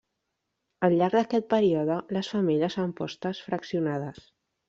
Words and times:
Al 0.87 0.95
llarg 1.01 1.17
d'aquest 1.17 1.45
període, 1.51 1.99
les 2.17 2.31
femelles 2.35 2.77
fan 2.79 2.97
postes 3.01 3.45
fraccionades. 3.51 4.27